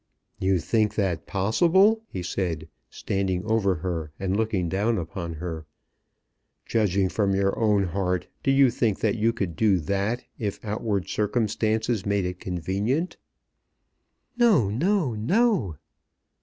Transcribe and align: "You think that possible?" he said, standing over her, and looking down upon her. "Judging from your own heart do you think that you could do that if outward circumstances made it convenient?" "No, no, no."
"You 0.39 0.57
think 0.57 0.95
that 0.95 1.27
possible?" 1.27 2.01
he 2.07 2.23
said, 2.23 2.67
standing 2.89 3.45
over 3.45 3.75
her, 3.75 4.11
and 4.19 4.35
looking 4.35 4.67
down 4.67 4.97
upon 4.97 5.33
her. 5.35 5.67
"Judging 6.65 7.07
from 7.07 7.35
your 7.35 7.55
own 7.59 7.83
heart 7.83 8.27
do 8.41 8.49
you 8.49 8.71
think 8.71 8.99
that 9.01 9.13
you 9.13 9.31
could 9.31 9.55
do 9.55 9.77
that 9.77 10.23
if 10.39 10.59
outward 10.65 11.07
circumstances 11.07 12.03
made 12.03 12.25
it 12.25 12.39
convenient?" 12.39 13.17
"No, 14.39 14.71
no, 14.71 15.13
no." 15.13 15.77